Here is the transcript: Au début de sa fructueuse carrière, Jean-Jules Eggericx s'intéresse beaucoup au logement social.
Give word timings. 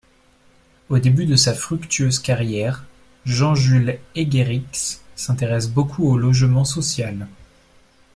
Au 0.89 0.97
début 0.97 1.27
de 1.27 1.35
sa 1.35 1.53
fructueuse 1.53 2.17
carrière, 2.17 2.85
Jean-Jules 3.25 3.99
Eggericx 4.15 4.99
s'intéresse 5.15 5.69
beaucoup 5.69 6.07
au 6.07 6.17
logement 6.17 6.65
social. 6.65 7.27